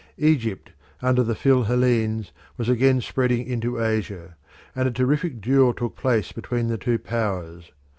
[0.17, 0.71] Egypt
[1.03, 4.35] under the Phil Hellenes was again spreading into Asia,
[4.75, 7.71] and a terrific duel took place between the two powers.